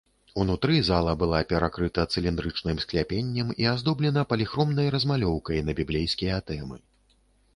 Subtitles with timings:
[0.43, 6.77] Унутры зала была перакрыта цыліндрычным скляпеннем і аздоблена паліхромнай размалёўкай на біблейскія тэмы.